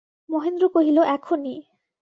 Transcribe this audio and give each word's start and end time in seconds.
মহেন্দ্র 0.29 0.65
কহিল, 0.69 0.97
এখনই। 1.15 1.57